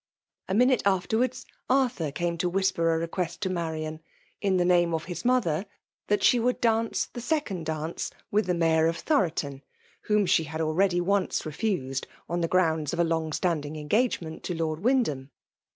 [0.49, 3.99] A minute afterwards, Arthur came to whisper a request to Marian,
[4.41, 5.67] in the name of his mother,
[6.07, 9.49] that she would dance the second dance with 128 FEMALE DOMINATION.
[9.51, 9.63] the Mayor of Thoroton,
[10.07, 14.79] whom she had already once refused^ on the grounds of along standing engagement to Lord
[14.79, 15.29] Wyndham.